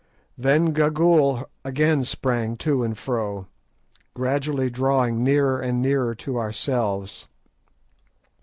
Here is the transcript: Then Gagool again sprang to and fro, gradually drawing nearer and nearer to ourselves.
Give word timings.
Then 0.35 0.73
Gagool 0.73 1.45
again 1.63 2.05
sprang 2.05 2.57
to 2.57 2.83
and 2.83 2.97
fro, 2.97 3.45
gradually 4.15 4.71
drawing 4.71 5.23
nearer 5.23 5.59
and 5.59 5.79
nearer 5.79 6.15
to 6.15 6.39
ourselves. 6.39 7.27